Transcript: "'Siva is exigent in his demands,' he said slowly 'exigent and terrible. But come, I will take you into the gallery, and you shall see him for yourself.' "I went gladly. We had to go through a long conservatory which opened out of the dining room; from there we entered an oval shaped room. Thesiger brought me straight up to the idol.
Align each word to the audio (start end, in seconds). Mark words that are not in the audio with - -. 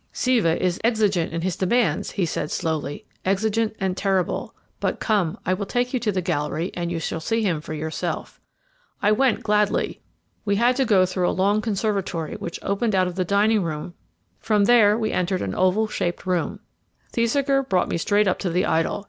"'Siva 0.11 0.59
is 0.59 0.79
exigent 0.83 1.31
in 1.31 1.41
his 1.41 1.55
demands,' 1.55 2.09
he 2.13 2.25
said 2.25 2.49
slowly 2.49 3.05
'exigent 3.23 3.75
and 3.79 3.95
terrible. 3.95 4.55
But 4.79 4.99
come, 4.99 5.37
I 5.45 5.53
will 5.53 5.67
take 5.67 5.93
you 5.93 5.97
into 5.97 6.11
the 6.11 6.23
gallery, 6.23 6.71
and 6.73 6.91
you 6.91 6.97
shall 6.99 7.19
see 7.19 7.43
him 7.43 7.61
for 7.61 7.75
yourself.' 7.75 8.41
"I 9.03 9.11
went 9.11 9.43
gladly. 9.43 10.01
We 10.43 10.55
had 10.55 10.75
to 10.77 10.85
go 10.85 11.05
through 11.05 11.29
a 11.29 11.39
long 11.39 11.61
conservatory 11.61 12.33
which 12.35 12.57
opened 12.63 12.95
out 12.95 13.05
of 13.05 13.13
the 13.13 13.23
dining 13.23 13.61
room; 13.61 13.93
from 14.39 14.63
there 14.65 14.97
we 14.97 15.11
entered 15.11 15.43
an 15.43 15.53
oval 15.53 15.87
shaped 15.87 16.25
room. 16.25 16.61
Thesiger 17.11 17.61
brought 17.61 17.87
me 17.87 17.97
straight 17.99 18.27
up 18.27 18.39
to 18.39 18.49
the 18.49 18.65
idol. 18.65 18.99